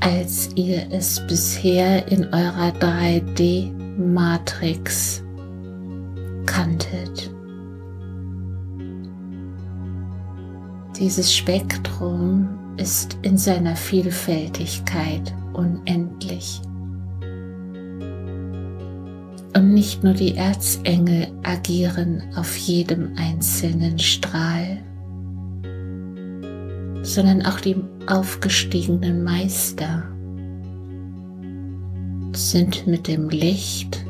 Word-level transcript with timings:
als 0.00 0.48
ihr 0.54 0.86
es 0.90 1.20
bisher 1.26 2.10
in 2.10 2.32
eurer 2.32 2.72
3D-Matrix 2.80 5.22
kanntet. 6.46 7.30
Dieses 10.98 11.34
Spektrum 11.34 12.48
ist 12.76 13.18
in 13.22 13.36
seiner 13.36 13.76
Vielfältigkeit 13.76 15.34
unendlich. 15.52 16.60
Und 19.54 19.74
nicht 19.74 20.02
nur 20.02 20.14
die 20.14 20.36
Erzengel 20.36 21.28
agieren 21.42 22.22
auf 22.36 22.56
jedem 22.56 23.16
einzelnen 23.16 23.98
Strahl, 23.98 24.82
sondern 27.02 27.44
auch 27.44 27.60
die 27.60 27.76
aufgestiegenen 28.06 29.22
Meister 29.22 30.04
sind 32.32 32.86
mit 32.86 33.08
dem 33.08 33.28
Licht 33.28 34.01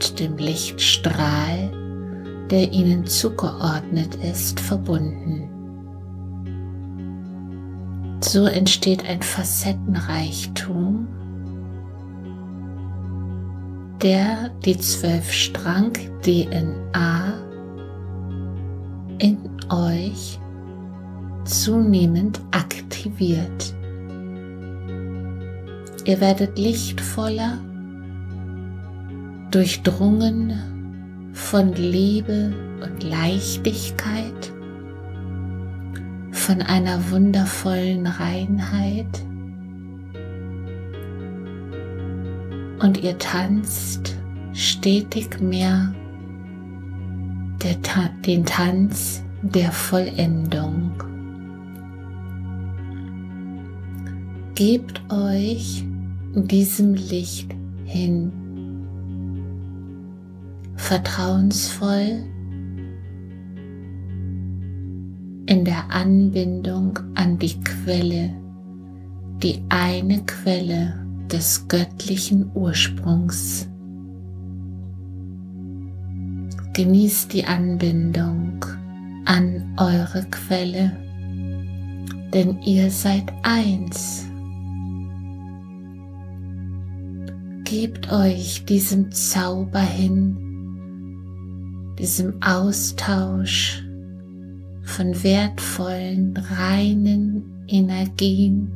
dem 0.00 0.36
Lichtstrahl, 0.36 1.70
der 2.50 2.72
ihnen 2.72 3.06
zugeordnet 3.06 4.16
ist, 4.16 4.58
verbunden. 4.60 5.48
So 8.22 8.46
entsteht 8.46 9.08
ein 9.08 9.22
Facettenreichtum, 9.22 11.08
der 14.02 14.50
die 14.64 14.78
zwölfstrang 14.78 15.92
DNA 16.22 17.34
in 19.18 19.38
euch 19.70 20.38
zunehmend 21.44 22.40
aktiviert. 22.50 23.74
Ihr 26.04 26.20
werdet 26.20 26.58
lichtvoller 26.58 27.58
durchdrungen 29.50 31.30
von 31.32 31.72
Liebe 31.74 32.52
und 32.82 33.02
Leichtigkeit, 33.02 34.52
von 36.32 36.62
einer 36.62 37.10
wundervollen 37.10 38.06
Reinheit. 38.06 39.24
Und 42.80 43.02
ihr 43.02 43.18
tanzt 43.18 44.16
stetig 44.52 45.40
mehr 45.40 45.94
Ta 47.82 48.08
den 48.24 48.44
Tanz 48.44 49.22
der 49.42 49.70
Vollendung. 49.70 50.92
Gebt 54.54 55.02
euch 55.12 55.84
diesem 56.34 56.94
Licht 56.94 57.54
hin 57.84 58.39
vertrauensvoll 60.90 62.24
in 65.46 65.64
der 65.64 65.88
Anbindung 65.88 66.98
an 67.14 67.38
die 67.38 67.60
Quelle, 67.60 68.34
die 69.40 69.62
eine 69.68 70.20
Quelle 70.24 71.06
des 71.30 71.68
göttlichen 71.68 72.50
Ursprungs. 72.54 73.68
Genießt 76.74 77.34
die 77.34 77.44
Anbindung 77.44 78.64
an 79.26 79.72
eure 79.76 80.26
Quelle, 80.28 80.96
denn 82.34 82.60
ihr 82.62 82.90
seid 82.90 83.32
eins. 83.44 84.26
Gebt 87.62 88.10
euch 88.10 88.64
diesem 88.64 89.12
Zauber 89.12 89.78
hin, 89.78 90.39
diesem 92.00 92.42
Austausch 92.42 93.84
von 94.82 95.22
wertvollen, 95.22 96.34
reinen 96.34 97.44
Energien, 97.68 98.72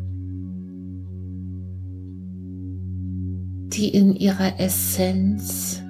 die 3.72 3.88
in 3.88 4.14
ihrer 4.14 4.60
Essenz 4.60 5.82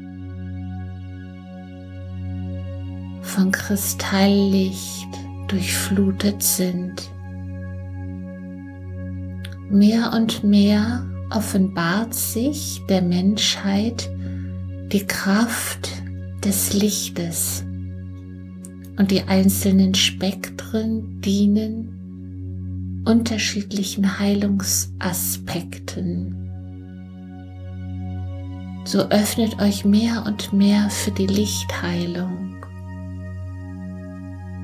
von 3.22 3.50
Kristalllicht 3.50 5.08
durchflutet 5.48 6.40
sind. 6.40 7.10
Mehr 9.70 10.12
und 10.14 10.44
mehr 10.44 11.04
offenbart 11.30 12.14
sich 12.14 12.80
der 12.88 13.02
Menschheit 13.02 14.08
die 14.92 15.04
Kraft 15.04 16.03
des 16.44 16.74
Lichtes 16.74 17.64
und 18.98 19.10
die 19.10 19.22
einzelnen 19.22 19.94
Spektren 19.94 21.20
dienen 21.20 23.02
unterschiedlichen 23.06 24.18
Heilungsaspekten. 24.18 26.40
So 28.84 29.08
öffnet 29.08 29.58
euch 29.60 29.84
mehr 29.84 30.24
und 30.26 30.52
mehr 30.52 30.88
für 30.90 31.10
die 31.10 31.26
Lichtheilung, 31.26 32.54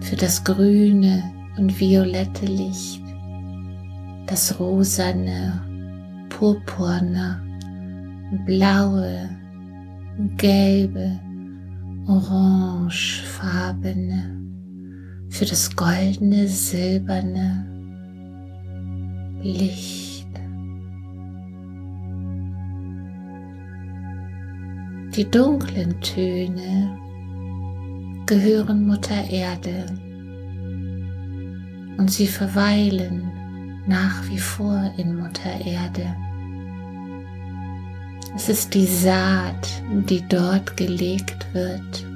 für 0.00 0.17
das 0.17 0.44
grüne 0.44 1.25
und 1.56 1.81
violette 1.81 2.47
Licht, 2.47 3.03
das 4.27 4.61
rosane, 4.61 5.61
purpurne, 6.29 7.43
blaue, 8.47 9.29
gelbe, 10.37 11.19
orangefarbene, 12.06 14.41
für 15.29 15.44
das 15.44 15.75
goldene, 15.75 16.47
silberne 16.49 17.67
Licht. 19.43 20.29
Die 25.17 25.31
dunklen 25.31 26.00
Töne 26.00 26.97
gehören 28.26 28.87
Mutter 28.87 29.29
Erde 29.29 29.87
und 31.99 32.11
sie 32.11 32.26
verweilen 32.26 33.31
nach 33.87 34.26
wie 34.31 34.38
vor 34.38 34.91
in 34.96 35.17
Mutter 35.17 35.61
Erde. 35.67 36.17
Es 38.35 38.49
ist 38.49 38.75
die 38.75 38.87
Saat, 38.87 39.82
die 40.09 40.23
dort 40.29 40.77
gelegt 40.77 41.47
wird, 41.53 42.06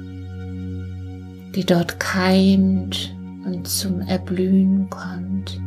die 1.53 1.65
dort 1.65 1.99
keimt 1.99 3.15
und 3.45 3.67
zum 3.67 3.99
Erblühen 4.01 4.89
kommt. 4.89 5.59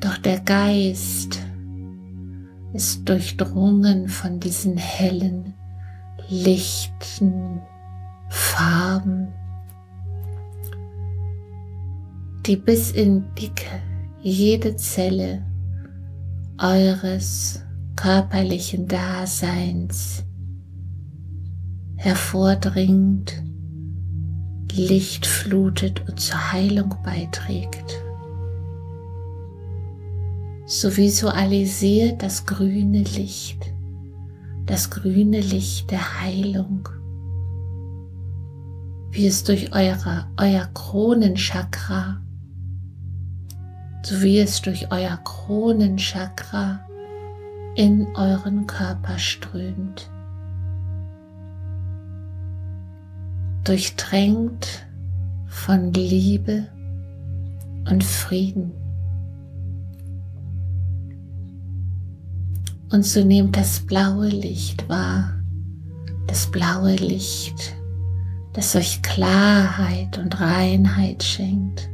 Doch 0.00 0.16
der 0.18 0.40
Geist 0.40 1.40
ist 2.72 3.08
durchdrungen 3.08 4.08
von 4.08 4.38
diesen 4.40 4.76
hellen, 4.76 5.54
lichten 6.28 7.60
Farben, 8.30 9.28
die 12.46 12.56
bis 12.56 12.92
in 12.92 13.24
dicke 13.34 13.82
jede 14.22 14.76
Zelle 14.76 15.44
eures 16.58 17.62
körperlichen 18.02 18.88
Daseins 18.88 20.24
hervordringt, 21.94 23.40
Licht 24.72 25.24
flutet 25.24 26.02
und 26.08 26.18
zur 26.18 26.50
Heilung 26.52 26.96
beiträgt. 27.04 28.02
So 30.66 30.96
visualisiert 30.96 32.24
das 32.24 32.44
grüne 32.44 33.04
Licht, 33.04 33.72
das 34.66 34.90
grüne 34.90 35.38
Licht 35.40 35.92
der 35.92 36.22
Heilung, 36.22 36.88
wie 39.12 39.28
es 39.28 39.44
durch 39.44 39.72
eure, 39.72 40.26
euer 40.38 40.68
Kronenchakra, 40.74 42.20
so 44.02 44.22
wie 44.22 44.40
es 44.40 44.60
durch 44.60 44.90
euer 44.90 45.18
Kronenchakra 45.18 46.80
in 47.74 48.06
euren 48.14 48.66
Körper 48.66 49.18
strömt. 49.18 50.10
Durchtränkt 53.64 54.86
von 55.46 55.92
Liebe 55.92 56.68
und 57.88 58.02
Frieden. 58.02 58.72
Und 62.90 63.06
so 63.06 63.24
nehmt 63.24 63.56
das 63.56 63.80
blaue 63.80 64.28
Licht 64.28 64.88
wahr, 64.88 65.32
das 66.26 66.50
blaue 66.50 66.96
Licht, 66.96 67.74
das 68.52 68.76
euch 68.76 69.00
Klarheit 69.02 70.18
und 70.18 70.40
Reinheit 70.40 71.22
schenkt 71.22 71.88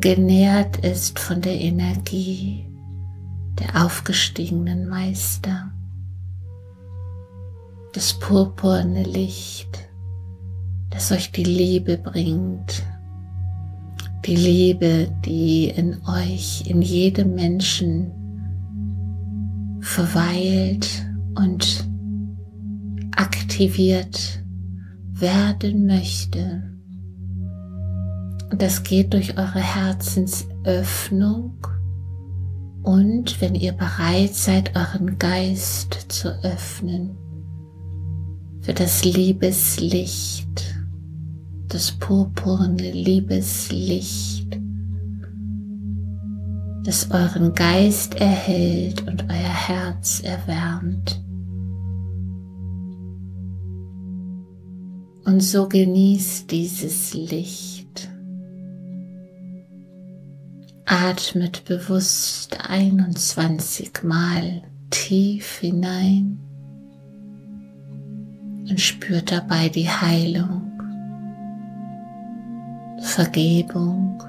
genährt 0.00 0.78
ist 0.78 1.18
von 1.18 1.40
der 1.40 1.60
Energie 1.60 2.64
der 3.60 3.84
aufgestiegenen 3.84 4.88
Meister. 4.88 5.70
Das 7.92 8.14
purpurne 8.14 9.02
Licht, 9.02 9.88
das 10.90 11.10
euch 11.12 11.32
die 11.32 11.44
Liebe 11.44 11.98
bringt. 11.98 12.82
Die 14.26 14.36
Liebe, 14.36 15.10
die 15.24 15.68
in 15.68 16.00
euch, 16.06 16.64
in 16.66 16.82
jedem 16.82 17.34
Menschen 17.34 18.12
verweilt 19.80 21.06
und 21.34 21.88
aktiviert 23.16 24.42
werden 25.12 25.86
möchte. 25.86 26.62
Und 28.50 28.60
das 28.62 28.82
geht 28.82 29.14
durch 29.14 29.38
eure 29.38 29.60
Herzensöffnung 29.60 31.58
und 32.88 33.38
wenn 33.42 33.54
ihr 33.54 33.72
bereit 33.72 34.34
seid, 34.34 34.74
euren 34.74 35.18
Geist 35.18 36.06
zu 36.08 36.30
öffnen 36.42 37.18
für 38.62 38.72
das 38.72 39.04
Liebeslicht, 39.04 40.74
das 41.68 41.92
purpurne 41.92 42.90
Liebeslicht, 42.90 44.58
das 46.84 47.10
euren 47.10 47.52
Geist 47.52 48.14
erhält 48.14 49.06
und 49.06 49.24
euer 49.24 49.68
Herz 49.68 50.20
erwärmt. 50.20 51.22
Und 55.26 55.42
so 55.42 55.68
genießt 55.68 56.50
dieses 56.50 57.12
Licht. 57.12 57.77
Atmet 60.90 61.66
bewusst 61.66 62.56
21 62.66 64.04
Mal 64.04 64.62
tief 64.88 65.58
hinein 65.58 66.38
und 68.70 68.80
spürt 68.80 69.30
dabei 69.30 69.68
die 69.68 69.86
Heilung, 69.86 70.72
Vergebung, 73.02 74.22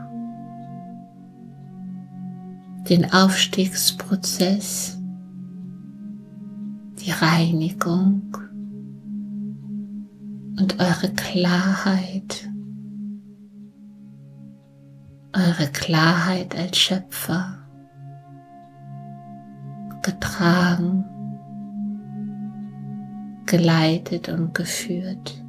den 2.89 3.09
Aufstiegsprozess, 3.09 4.99
die 6.99 7.11
Reinigung 7.11 8.35
und 10.57 10.77
eure 10.77 11.13
Klarheit 11.13 12.48
eure 15.33 15.67
Klarheit 15.71 16.55
als 16.57 16.77
Schöpfer 16.77 17.57
getragen, 20.01 21.05
geleitet 23.45 24.29
und 24.29 24.53
geführt 24.53 25.43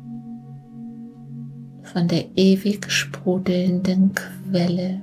von 1.92 2.06
der 2.06 2.36
ewig 2.36 2.90
sprudelnden 2.90 4.12
Quelle 4.14 5.00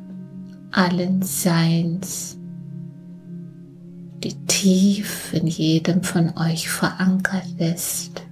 allen 0.72 1.22
Seins, 1.22 2.38
die 4.24 4.34
tief 4.46 5.34
in 5.34 5.48
jedem 5.48 6.04
von 6.04 6.38
euch 6.38 6.70
verankert 6.70 7.48
ist. 7.58 8.24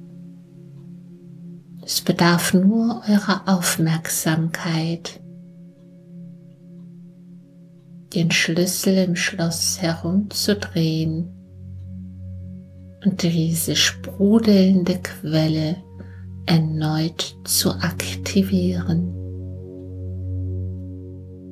Es 1.83 2.01
bedarf 2.01 2.53
nur 2.53 3.03
eurer 3.07 3.43
Aufmerksamkeit 3.45 5.19
den 8.15 8.31
Schlüssel 8.31 8.97
im 8.97 9.15
Schloss 9.15 9.81
herumzudrehen 9.81 11.27
und 13.03 13.21
diese 13.21 13.75
sprudelnde 13.75 14.99
Quelle 15.03 15.77
erneut 16.45 17.35
zu 17.43 17.71
aktivieren. 17.71 19.13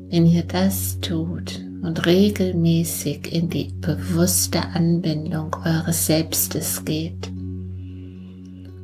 Wenn 0.09 0.25
ihr 0.25 0.43
das 0.43 0.99
tut 0.99 1.59
und 1.81 2.05
regelmäßig 2.05 3.33
in 3.33 3.49
die 3.49 3.73
bewusste 3.81 4.63
Anbindung 4.73 5.55
eures 5.65 6.05
Selbstes 6.05 6.85
geht, 6.85 7.31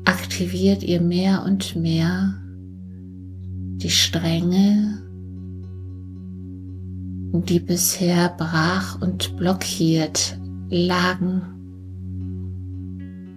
aktiviert 0.05 0.83
ihr 0.83 1.01
mehr 1.01 1.43
und 1.45 1.75
mehr 1.75 2.35
die 3.77 3.89
Stränge 3.89 5.08
die 7.31 7.59
bisher 7.59 8.29
brach 8.37 8.99
und 9.01 9.37
blockiert 9.37 10.37
lagen, 10.69 11.41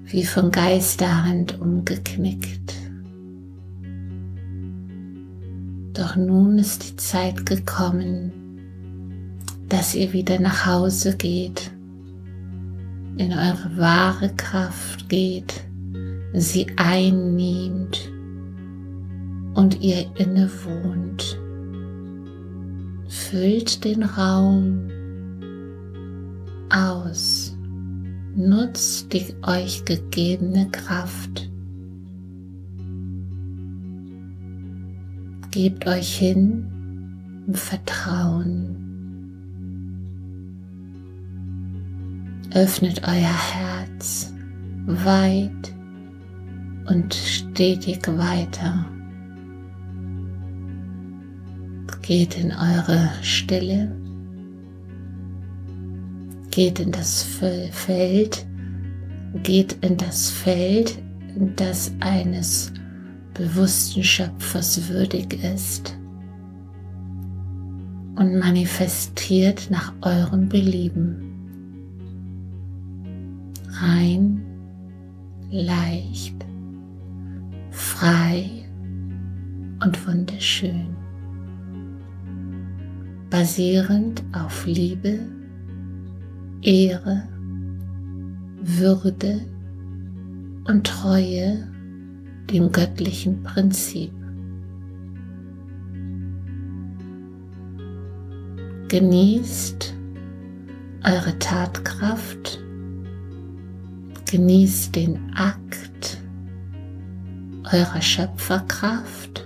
wie 0.04 0.24
von 0.24 0.50
Geisterhand 0.50 1.60
umgeknickt. 1.60 2.74
Doch 5.92 6.16
nun 6.16 6.58
ist 6.58 6.88
die 6.88 6.96
Zeit 6.96 7.44
gekommen, 7.44 8.32
dass 9.68 9.94
ihr 9.94 10.12
wieder 10.12 10.38
nach 10.38 10.66
Hause 10.66 11.16
geht, 11.16 11.70
in 13.18 13.32
eure 13.32 13.76
wahre 13.76 14.30
Kraft 14.34 15.08
geht, 15.10 15.64
sie 16.32 16.66
einnehmt 16.76 18.10
und 19.54 19.82
ihr 19.82 20.06
innewohnt 20.16 21.41
füllt 23.12 23.84
den 23.84 24.02
Raum 24.02 24.88
aus 26.70 27.54
Nutzt 28.34 29.12
die 29.12 29.26
euch 29.42 29.84
gegebene 29.84 30.66
Kraft. 30.70 31.50
Gebt 35.50 35.86
euch 35.86 36.16
hin 36.16 36.66
im 37.46 37.52
Vertrauen. 37.52 38.78
Öffnet 42.54 43.02
euer 43.06 43.52
Herz 43.52 44.32
weit 44.86 45.74
und 46.86 47.12
stetig 47.12 48.00
weiter. 48.08 48.86
Geht 52.02 52.36
in 52.36 52.52
eure 52.52 53.10
Stille 53.22 53.90
geht 56.52 56.78
in 56.78 56.92
das 56.92 57.22
Feld, 57.22 58.46
geht 59.42 59.72
in 59.80 59.96
das 59.96 60.30
Feld, 60.30 61.02
das 61.56 61.92
eines 62.00 62.72
bewussten 63.34 64.04
Schöpfers 64.04 64.88
würdig 64.88 65.42
ist 65.42 65.96
und 68.16 68.38
manifestiert 68.38 69.70
nach 69.70 69.94
eurem 70.02 70.48
Belieben. 70.48 71.28
Rein, 73.80 74.42
leicht, 75.50 76.36
frei 77.70 78.50
und 79.82 80.06
wunderschön. 80.06 81.01
Basierend 83.32 84.22
auf 84.34 84.66
Liebe, 84.66 85.20
Ehre, 86.60 87.26
Würde 88.60 89.40
und 90.66 90.86
Treue 90.86 91.66
dem 92.50 92.70
göttlichen 92.70 93.42
Prinzip. 93.42 94.12
Genießt 98.88 99.94
eure 101.02 101.38
Tatkraft, 101.38 102.62
genießt 104.30 104.94
den 104.94 105.18
Akt 105.34 106.18
eurer 107.72 108.02
Schöpferkraft, 108.02 109.42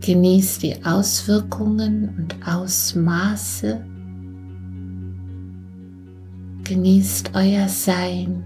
genießt 0.00 0.62
die 0.62 0.84
Auswirkungen 0.84 2.14
und 2.16 2.36
Ausmaße 2.46 3.84
genießt 6.64 7.32
euer 7.34 7.68
Sein. 7.68 8.44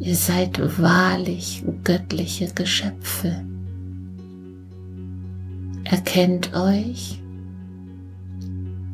Ihr 0.00 0.16
seid 0.16 0.60
wahrlich 0.80 1.64
göttliche 1.84 2.48
Geschöpfe. 2.54 3.44
Erkennt 5.84 6.52
euch, 6.54 7.22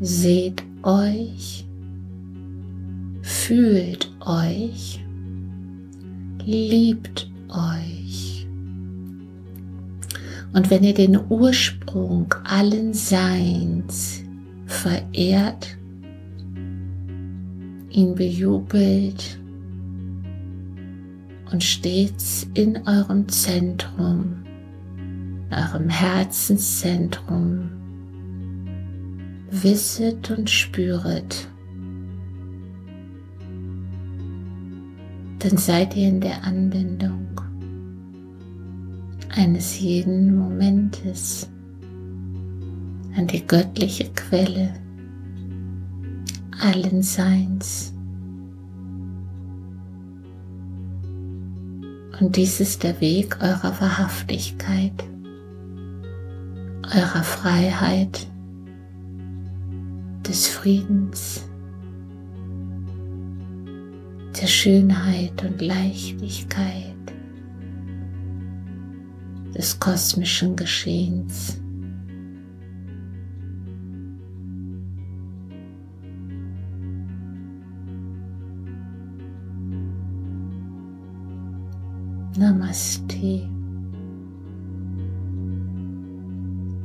seht 0.00 0.62
euch, 0.82 1.66
fühlt 3.22 4.12
euch, 4.20 5.02
liebt 6.44 7.30
euch. 7.48 8.01
Und 10.52 10.70
wenn 10.70 10.84
ihr 10.84 10.94
den 10.94 11.18
Ursprung 11.30 12.34
allen 12.44 12.92
Seins 12.92 14.22
verehrt, 14.66 15.78
ihn 17.90 18.14
bejubelt 18.14 19.38
und 21.50 21.62
stets 21.62 22.46
in 22.54 22.86
eurem 22.86 23.28
Zentrum, 23.28 24.42
in 24.96 25.46
eurem 25.50 25.88
Herzenszentrum, 25.88 27.70
wisset 29.50 30.30
und 30.30 30.50
spüret, 30.50 31.48
dann 35.38 35.56
seid 35.56 35.96
ihr 35.96 36.08
in 36.08 36.20
der 36.20 36.44
Anbindung 36.44 37.21
eines 39.34 39.80
jeden 39.80 40.36
Momentes 40.36 41.48
an 43.16 43.26
die 43.26 43.46
göttliche 43.46 44.10
Quelle 44.14 44.74
allen 46.60 47.02
Seins. 47.02 47.92
Und 52.20 52.36
dies 52.36 52.60
ist 52.60 52.82
der 52.84 53.00
Weg 53.00 53.38
eurer 53.42 53.80
Wahrhaftigkeit, 53.80 54.92
eurer 56.94 57.24
Freiheit, 57.24 58.28
des 60.28 60.46
Friedens, 60.46 61.44
der 64.40 64.46
Schönheit 64.46 65.42
und 65.42 65.60
Leichtigkeit 65.60 66.91
des 69.54 69.78
kosmischen 69.78 70.56
Geschehens. 70.56 71.58
Namaste. 82.38 83.48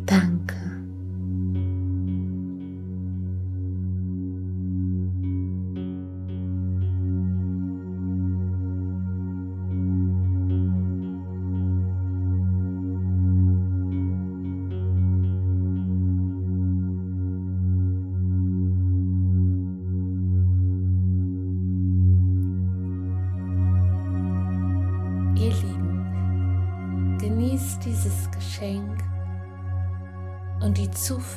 Danke. 0.06 0.67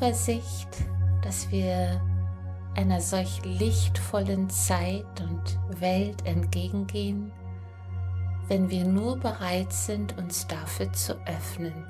Zuversicht, 0.00 0.68
dass 1.20 1.50
wir 1.50 2.00
einer 2.74 3.02
solch 3.02 3.44
lichtvollen 3.44 4.48
Zeit 4.48 5.04
und 5.20 5.58
Welt 5.78 6.24
entgegengehen, 6.24 7.30
wenn 8.48 8.70
wir 8.70 8.86
nur 8.86 9.18
bereit 9.18 9.74
sind, 9.74 10.16
uns 10.16 10.46
dafür 10.46 10.90
zu 10.94 11.12
öffnen. 11.26 11.84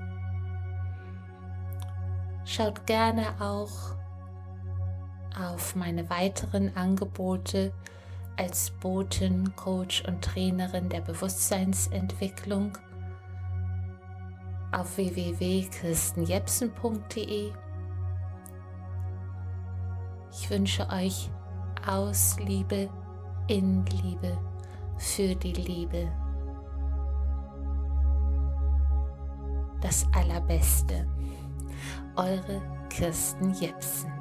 Schaut 2.44 2.84
gerne 2.84 3.26
auch 3.38 3.94
auf 5.40 5.76
meine 5.76 6.10
weiteren 6.10 6.76
Angebote 6.76 7.72
als 8.36 8.72
Boten, 8.72 9.54
Coach 9.54 10.02
und 10.08 10.24
Trainerin 10.24 10.88
der 10.88 11.02
Bewusstseinsentwicklung 11.02 12.76
auf 14.72 14.96
www.kirstenjepsen.de. 14.96 17.52
Ich 20.32 20.48
wünsche 20.48 20.88
euch 20.90 21.30
aus 21.86 22.36
Liebe, 22.38 22.88
in 23.48 23.84
Liebe, 23.86 24.38
für 24.96 25.34
die 25.34 25.52
Liebe. 25.52 26.10
Das 29.80 30.06
Allerbeste. 30.12 31.06
Eure 32.16 32.62
Kirsten 32.90 33.52
Jepsen. 33.54 34.19